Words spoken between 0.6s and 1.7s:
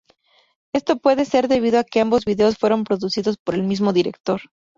Esto puede ser